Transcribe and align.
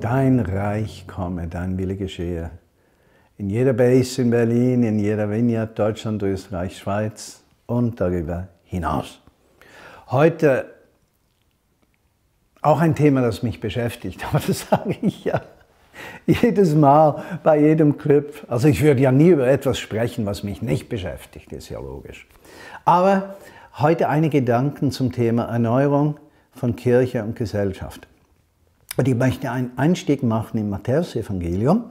Dein 0.00 0.40
Reich 0.40 1.06
komme, 1.06 1.46
dein 1.46 1.78
Wille 1.78 1.96
geschehe. 1.96 2.50
In 3.38 3.48
jeder 3.48 3.72
Base 3.72 4.22
in 4.22 4.30
Berlin, 4.30 4.82
in 4.82 4.98
jeder 4.98 5.30
Vineyard, 5.30 5.78
Deutschland, 5.78 6.22
Österreich, 6.22 6.78
Schweiz 6.78 7.42
und 7.66 8.00
darüber 8.00 8.48
hinaus. 8.64 9.20
Heute 10.10 10.79
auch 12.62 12.80
ein 12.80 12.94
Thema, 12.94 13.22
das 13.22 13.42
mich 13.42 13.60
beschäftigt, 13.60 14.24
aber 14.30 14.40
das 14.46 14.68
sage 14.68 14.96
ich 15.02 15.24
ja 15.24 15.40
jedes 16.26 16.74
Mal 16.74 17.22
bei 17.42 17.60
jedem 17.60 17.98
Clip. 17.98 18.32
Also 18.48 18.68
ich 18.68 18.82
würde 18.82 19.02
ja 19.02 19.12
nie 19.12 19.30
über 19.30 19.46
etwas 19.46 19.78
sprechen, 19.78 20.26
was 20.26 20.42
mich 20.42 20.62
nicht 20.62 20.88
beschäftigt, 20.88 21.52
ist 21.52 21.68
ja 21.68 21.78
logisch. 21.78 22.26
Aber 22.84 23.36
heute 23.78 24.08
einige 24.08 24.40
Gedanken 24.40 24.90
zum 24.90 25.12
Thema 25.12 25.44
Erneuerung 25.44 26.16
von 26.52 26.76
Kirche 26.76 27.22
und 27.22 27.36
Gesellschaft. 27.36 28.06
Und 28.96 29.08
ich 29.08 29.14
möchte 29.14 29.50
einen 29.50 29.72
Einstieg 29.76 30.22
machen 30.22 30.58
im 30.58 30.70
Matthäus-Evangelium, 30.70 31.84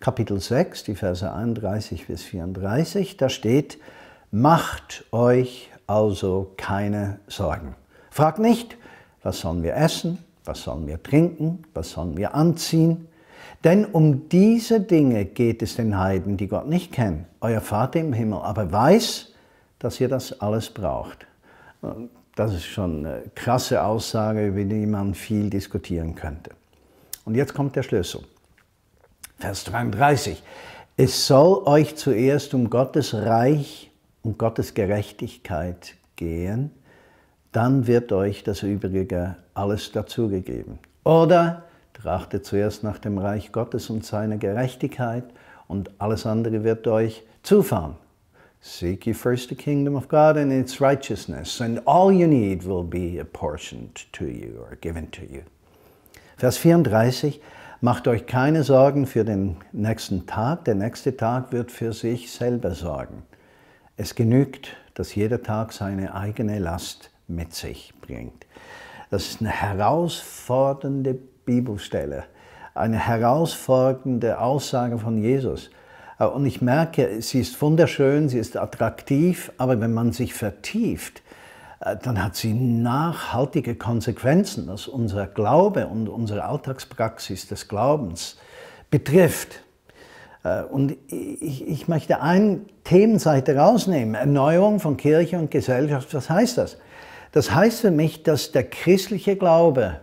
Kapitel 0.00 0.40
6, 0.40 0.84
die 0.84 0.94
Verse 0.94 1.32
31 1.32 2.06
bis 2.06 2.22
34. 2.22 3.16
Da 3.16 3.28
steht, 3.28 3.78
macht 4.30 5.04
euch 5.12 5.70
also 5.86 6.52
keine 6.56 7.20
Sorgen. 7.28 7.74
Fragt 8.10 8.38
nicht, 8.38 8.76
was 9.22 9.40
sollen 9.40 9.62
wir 9.62 9.76
essen, 9.76 10.18
was 10.44 10.62
sollen 10.62 10.86
wir 10.86 11.02
trinken, 11.02 11.64
was 11.74 11.90
sollen 11.90 12.16
wir 12.16 12.34
anziehen. 12.34 13.08
Denn 13.64 13.84
um 13.84 14.28
diese 14.28 14.80
Dinge 14.80 15.26
geht 15.26 15.62
es 15.62 15.76
den 15.76 15.98
Heiden, 15.98 16.36
die 16.36 16.48
Gott 16.48 16.66
nicht 16.66 16.92
kennen. 16.92 17.26
Euer 17.40 17.60
Vater 17.60 18.00
im 18.00 18.12
Himmel 18.12 18.40
aber 18.40 18.72
weiß, 18.72 19.32
dass 19.78 20.00
ihr 20.00 20.08
das 20.08 20.40
alles 20.40 20.70
braucht. 20.70 21.26
Das 22.36 22.54
ist 22.54 22.64
schon 22.64 23.04
eine 23.04 23.22
krasse 23.34 23.82
Aussage, 23.82 24.46
über 24.46 24.64
die 24.64 24.86
man 24.86 25.14
viel 25.14 25.50
diskutieren 25.50 26.14
könnte. 26.14 26.52
Und 27.24 27.34
jetzt 27.34 27.54
kommt 27.54 27.76
der 27.76 27.82
Schlüssel. 27.82 28.22
Vers 29.38 29.64
33. 29.64 30.42
Es 30.96 31.26
soll 31.26 31.62
euch 31.66 31.96
zuerst 31.96 32.54
um 32.54 32.70
Gottes 32.70 33.14
Reich 33.14 33.90
und 34.22 34.38
Gottes 34.38 34.74
Gerechtigkeit 34.74 35.94
gehen, 36.16 36.70
dann 37.52 37.86
wird 37.86 38.12
euch 38.12 38.44
das 38.44 38.62
Übrige 38.62 39.36
alles 39.54 39.92
dazugegeben. 39.92 40.78
Oder 41.04 41.64
trachtet 41.94 42.46
zuerst 42.46 42.84
nach 42.84 42.98
dem 42.98 43.18
Reich 43.18 43.52
Gottes 43.52 43.90
und 43.90 44.04
seiner 44.04 44.36
Gerechtigkeit 44.36 45.24
und 45.68 45.90
alles 45.98 46.26
andere 46.26 46.64
wird 46.64 46.86
euch 46.86 47.24
zufahren. 47.42 47.96
Seek 48.62 49.06
ye 49.06 49.14
first 49.14 49.48
the 49.48 49.54
kingdom 49.54 49.96
of 49.96 50.08
God 50.08 50.36
and 50.36 50.52
its 50.52 50.82
righteousness, 50.82 51.62
and 51.62 51.80
all 51.86 52.12
you 52.12 52.26
need 52.26 52.66
will 52.66 52.84
be 52.84 53.18
apportioned 53.18 54.06
to 54.12 54.26
you 54.26 54.60
or 54.60 54.76
given 54.76 55.10
to 55.12 55.22
you. 55.22 55.40
Vers 56.36 56.58
34, 56.58 57.40
macht 57.80 58.06
euch 58.06 58.26
keine 58.26 58.62
Sorgen 58.62 59.06
für 59.06 59.24
den 59.24 59.56
nächsten 59.72 60.26
Tag, 60.26 60.66
der 60.66 60.74
nächste 60.74 61.16
Tag 61.16 61.52
wird 61.52 61.72
für 61.72 61.94
sich 61.94 62.30
selber 62.30 62.72
sorgen. 62.72 63.22
Es 63.96 64.14
genügt, 64.14 64.76
dass 64.94 65.14
jeder 65.14 65.42
Tag 65.42 65.72
seine 65.72 66.14
eigene 66.14 66.58
Last 66.58 67.10
mit 67.30 67.54
sich 67.54 67.92
bringt. 68.00 68.46
Das 69.10 69.26
ist 69.28 69.40
eine 69.40 69.50
herausfordernde 69.50 71.18
Bibelstelle, 71.44 72.24
eine 72.74 72.98
herausfordernde 72.98 74.38
Aussage 74.38 74.98
von 74.98 75.18
Jesus. 75.18 75.70
Und 76.18 76.44
ich 76.44 76.60
merke, 76.60 77.22
sie 77.22 77.40
ist 77.40 77.60
wunderschön, 77.62 78.28
sie 78.28 78.38
ist 78.38 78.56
attraktiv, 78.56 79.50
aber 79.56 79.80
wenn 79.80 79.94
man 79.94 80.12
sich 80.12 80.34
vertieft, 80.34 81.22
äh, 81.80 81.96
dann 81.96 82.22
hat 82.22 82.36
sie 82.36 82.52
nachhaltige 82.52 83.74
Konsequenzen, 83.74 84.66
was 84.68 84.86
unser 84.86 85.26
Glaube 85.26 85.86
und 85.86 86.08
unsere 86.08 86.44
Alltagspraxis 86.44 87.48
des 87.48 87.68
Glaubens 87.68 88.36
betrifft. 88.90 89.62
Äh, 90.44 90.62
und 90.62 90.96
ich, 91.08 91.66
ich 91.66 91.88
möchte 91.88 92.20
eine 92.20 92.60
Themenseite 92.84 93.56
rausnehmen, 93.56 94.14
Erneuerung 94.14 94.80
von 94.80 94.96
Kirche 94.96 95.38
und 95.38 95.50
Gesellschaft. 95.50 96.12
Was 96.14 96.30
heißt 96.30 96.58
das? 96.58 96.76
Das 97.32 97.54
heißt 97.54 97.80
für 97.80 97.90
mich, 97.90 98.22
dass 98.22 98.52
der 98.52 98.64
christliche 98.64 99.36
Glaube 99.36 100.00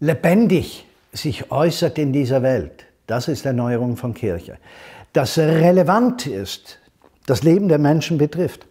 lebendig 0.00 0.86
sich 1.12 1.50
äußert 1.50 1.98
in 1.98 2.12
dieser 2.12 2.42
Welt. 2.42 2.84
Das 3.06 3.26
ist 3.28 3.46
Erneuerung 3.46 3.96
von 3.96 4.14
Kirche. 4.14 4.58
Dass 5.12 5.36
er 5.36 5.48
relevant 5.60 6.26
ist, 6.26 6.78
das 7.26 7.42
Leben 7.42 7.68
der 7.68 7.78
Menschen 7.78 8.18
betrifft. 8.18 8.66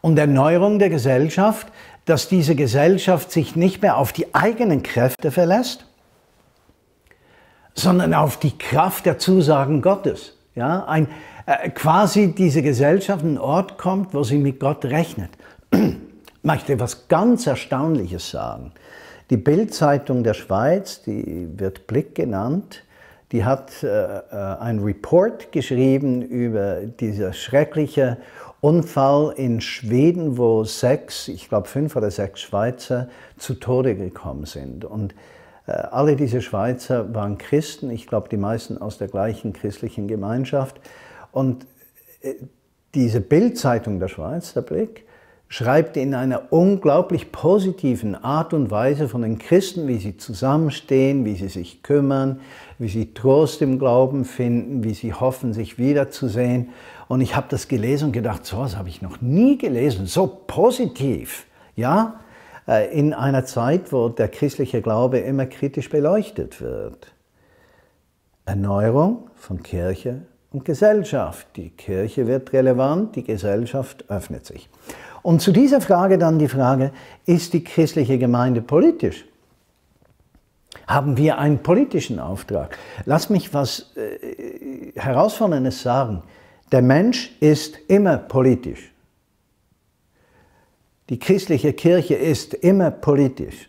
Und 0.00 0.18
Erneuerung 0.18 0.78
der 0.78 0.90
Gesellschaft, 0.90 1.68
dass 2.04 2.28
diese 2.28 2.54
Gesellschaft 2.56 3.30
sich 3.30 3.56
nicht 3.56 3.82
mehr 3.82 3.96
auf 3.96 4.12
die 4.12 4.34
eigenen 4.34 4.82
Kräfte 4.82 5.30
verlässt, 5.30 5.86
sondern 7.80 8.14
auf 8.14 8.38
die 8.38 8.56
Kraft 8.56 9.06
der 9.06 9.18
Zusagen 9.18 9.82
Gottes. 9.82 10.36
Ja, 10.54 10.84
ein, 10.84 11.08
äh, 11.46 11.70
quasi 11.70 12.34
diese 12.34 12.62
Gesellschaft 12.62 13.24
ein 13.24 13.38
Ort 13.38 13.78
kommt, 13.78 14.14
wo 14.14 14.22
sie 14.22 14.38
mit 14.38 14.60
Gott 14.60 14.84
rechnet. 14.84 15.30
Ich 15.72 15.96
möchte 16.42 16.72
etwas 16.72 17.08
ganz 17.08 17.46
Erstaunliches 17.46 18.30
sagen. 18.30 18.72
Die 19.30 19.36
Bildzeitung 19.36 20.24
der 20.24 20.34
Schweiz, 20.34 21.02
die 21.02 21.48
wird 21.56 21.86
Blick 21.86 22.14
genannt, 22.14 22.82
die 23.30 23.44
hat 23.44 23.82
äh, 23.82 23.86
äh 23.86 24.20
ein 24.58 24.80
Report 24.80 25.52
geschrieben 25.52 26.22
über 26.22 26.80
diese 26.82 27.32
schreckliche 27.32 28.16
Unfall 28.60 29.32
in 29.36 29.60
Schweden, 29.60 30.36
wo 30.36 30.64
sechs, 30.64 31.28
ich 31.28 31.48
glaube 31.48 31.68
fünf 31.68 31.96
oder 31.96 32.10
sechs 32.10 32.40
Schweizer 32.40 33.08
zu 33.38 33.54
Tode 33.54 33.94
gekommen 33.94 34.44
sind. 34.44 34.84
Und 34.84 35.14
alle 35.70 36.16
diese 36.16 36.42
Schweizer 36.42 37.14
waren 37.14 37.38
Christen, 37.38 37.90
ich 37.90 38.06
glaube 38.06 38.28
die 38.28 38.36
meisten 38.36 38.78
aus 38.78 38.98
der 38.98 39.08
gleichen 39.08 39.52
christlichen 39.52 40.08
Gemeinschaft. 40.08 40.80
Und 41.32 41.66
äh, 42.22 42.34
diese 42.94 43.20
Bildzeitung 43.20 44.00
der 44.00 44.08
Schweiz, 44.08 44.52
der 44.52 44.62
Blick, 44.62 45.06
schreibt 45.48 45.96
in 45.96 46.14
einer 46.14 46.52
unglaublich 46.52 47.32
positiven 47.32 48.14
Art 48.14 48.54
und 48.54 48.70
Weise 48.70 49.08
von 49.08 49.22
den 49.22 49.38
Christen, 49.38 49.88
wie 49.88 49.98
sie 49.98 50.16
zusammenstehen, 50.16 51.24
wie 51.24 51.34
sie 51.34 51.48
sich 51.48 51.82
kümmern, 51.82 52.40
wie 52.78 52.88
sie 52.88 53.14
Trost 53.14 53.60
im 53.60 53.80
Glauben 53.80 54.24
finden, 54.24 54.84
wie 54.84 54.94
sie 54.94 55.12
hoffen, 55.12 55.52
sich 55.52 55.76
wiederzusehen. 55.76 56.70
Und 57.08 57.20
ich 57.20 57.34
habe 57.34 57.48
das 57.50 57.66
gelesen 57.66 58.06
und 58.06 58.12
gedacht, 58.12 58.46
so 58.46 58.58
was 58.58 58.76
habe 58.76 58.88
ich 58.88 59.02
noch 59.02 59.20
nie 59.20 59.58
gelesen, 59.58 60.06
so 60.06 60.28
positiv. 60.46 61.46
Ja, 61.74 62.20
äh, 62.20 62.29
in 62.78 63.14
einer 63.14 63.44
Zeit, 63.44 63.92
wo 63.92 64.08
der 64.08 64.28
christliche 64.28 64.80
Glaube 64.82 65.18
immer 65.18 65.46
kritisch 65.46 65.90
beleuchtet 65.90 66.60
wird. 66.60 67.12
Erneuerung 68.44 69.30
von 69.34 69.62
Kirche 69.62 70.22
und 70.52 70.64
Gesellschaft. 70.64 71.46
Die 71.56 71.70
Kirche 71.70 72.26
wird 72.26 72.52
relevant, 72.52 73.16
die 73.16 73.24
Gesellschaft 73.24 74.04
öffnet 74.08 74.46
sich. 74.46 74.68
Und 75.22 75.42
zu 75.42 75.52
dieser 75.52 75.80
Frage 75.80 76.18
dann 76.18 76.38
die 76.38 76.48
Frage, 76.48 76.92
ist 77.26 77.52
die 77.52 77.62
christliche 77.62 78.18
Gemeinde 78.18 78.62
politisch? 78.62 79.26
Haben 80.86 81.16
wir 81.16 81.38
einen 81.38 81.58
politischen 81.58 82.18
Auftrag? 82.18 82.78
Lass 83.04 83.30
mich 83.30 83.52
was 83.52 83.92
äh, 83.96 84.92
Herausforderndes 84.94 85.82
sagen. 85.82 86.22
Der 86.72 86.82
Mensch 86.82 87.36
ist 87.40 87.78
immer 87.88 88.16
politisch. 88.16 88.92
Die 91.10 91.18
christliche 91.18 91.72
Kirche 91.72 92.14
ist 92.14 92.54
immer 92.54 92.92
politisch. 92.92 93.68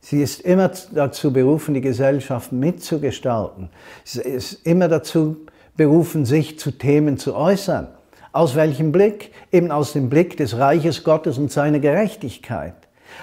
Sie 0.00 0.20
ist 0.20 0.40
immer 0.40 0.70
dazu 0.92 1.32
berufen, 1.32 1.74
die 1.74 1.80
Gesellschaft 1.80 2.52
mitzugestalten. 2.52 3.70
Sie 4.02 4.20
ist 4.20 4.66
immer 4.66 4.88
dazu 4.88 5.46
berufen, 5.76 6.26
sich 6.26 6.58
zu 6.58 6.72
Themen 6.72 7.18
zu 7.18 7.34
äußern. 7.34 7.86
Aus 8.32 8.56
welchem 8.56 8.90
Blick? 8.90 9.30
Eben 9.52 9.70
aus 9.70 9.92
dem 9.92 10.10
Blick 10.10 10.36
des 10.36 10.58
Reiches 10.58 11.04
Gottes 11.04 11.38
und 11.38 11.52
seiner 11.52 11.78
Gerechtigkeit. 11.78 12.74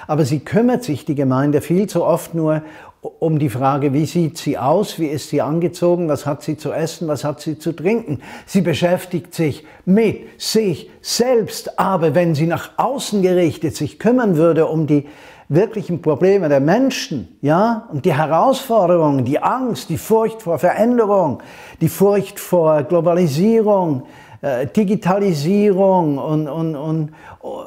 Aber 0.07 0.25
sie 0.25 0.39
kümmert 0.39 0.83
sich, 0.83 1.05
die 1.05 1.15
Gemeinde, 1.15 1.61
viel 1.61 1.87
zu 1.87 2.03
oft 2.03 2.33
nur 2.33 2.61
um 3.01 3.39
die 3.39 3.49
Frage, 3.49 3.93
wie 3.93 4.05
sieht 4.05 4.37
sie 4.37 4.59
aus, 4.59 4.99
wie 4.99 5.07
ist 5.07 5.29
sie 5.29 5.41
angezogen, 5.41 6.07
was 6.07 6.27
hat 6.27 6.43
sie 6.43 6.55
zu 6.55 6.71
essen, 6.71 7.07
was 7.07 7.23
hat 7.23 7.41
sie 7.41 7.57
zu 7.57 7.71
trinken. 7.71 8.21
Sie 8.45 8.61
beschäftigt 8.61 9.33
sich 9.33 9.65
mit 9.85 10.39
sich 10.39 10.89
selbst, 11.01 11.79
aber 11.79 12.13
wenn 12.13 12.35
sie 12.35 12.45
nach 12.45 12.71
außen 12.77 13.23
gerichtet 13.23 13.75
sich 13.75 13.97
kümmern 13.97 14.37
würde 14.37 14.67
um 14.67 14.85
die 14.85 15.07
wirklichen 15.49 16.01
Probleme 16.01 16.47
der 16.47 16.61
Menschen, 16.61 17.37
ja, 17.41 17.89
und 17.91 18.05
die 18.05 18.13
Herausforderungen, 18.13 19.25
die 19.25 19.39
Angst, 19.39 19.89
die 19.89 19.97
Furcht 19.97 20.43
vor 20.43 20.59
Veränderung, 20.59 21.41
die 21.81 21.89
Furcht 21.89 22.39
vor 22.39 22.83
Globalisierung, 22.83 24.03
äh, 24.41 24.67
Digitalisierung 24.67 26.17
und, 26.19 26.47
und, 26.47 26.75
und, 26.75 27.09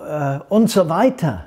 äh, 0.09 0.39
und 0.49 0.71
so 0.71 0.89
weiter, 0.89 1.47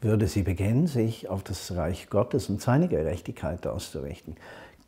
würde 0.00 0.26
sie 0.26 0.42
beginnen, 0.42 0.86
sich 0.86 1.28
auf 1.28 1.42
das 1.42 1.74
Reich 1.76 2.08
Gottes 2.08 2.48
und 2.48 2.60
seine 2.60 2.88
Gerechtigkeit 2.88 3.66
auszurichten. 3.66 4.36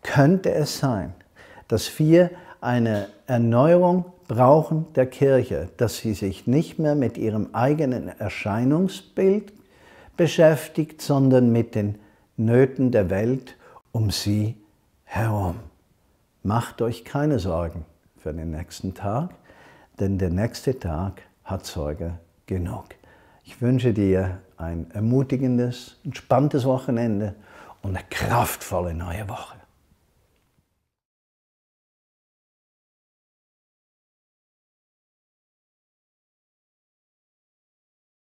Könnte 0.03 0.53
es 0.53 0.79
sein, 0.79 1.13
dass 1.69 1.99
wir 1.99 2.31
eine 2.61 3.09
Erneuerung 3.27 4.07
brauchen 4.29 4.87
der 4.95 5.07
Kirche, 5.07 5.69
dass 5.77 5.99
sie 5.99 6.15
sich 6.15 6.47
nicht 6.47 6.79
mehr 6.79 6.95
mit 6.95 7.19
ihrem 7.19 7.55
eigenen 7.55 8.09
Erscheinungsbild 8.09 9.53
beschäftigt, 10.17 11.03
sondern 11.03 11.53
mit 11.53 11.75
den 11.75 11.99
Nöten 12.37 12.91
der 12.91 13.11
Welt 13.11 13.57
um 13.93 14.11
sie 14.11 14.57
herum. 15.05 15.57
Macht 16.43 16.83
euch 16.83 17.05
keine 17.05 17.39
Sorgen 17.39 17.85
für 18.19 18.33
den 18.33 18.51
nächsten 18.51 18.95
Tag, 18.95 19.31
denn 20.01 20.19
der 20.19 20.31
nächste 20.31 20.79
Tag 20.79 21.23
hat 21.45 21.67
Sorge 21.67 22.19
genug. 22.47 22.87
Ich 23.45 23.61
wünsche 23.61 23.93
dir 23.93 24.41
ein 24.57 24.91
ermutigendes, 24.93 25.97
entspanntes 26.05 26.65
Wochenende 26.65 27.35
und 27.83 27.97
eine 27.97 28.05
kraftvolle 28.09 28.95
neue 28.95 29.29
Woche. 29.29 29.62